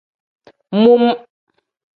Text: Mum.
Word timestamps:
Mum. 0.81 1.03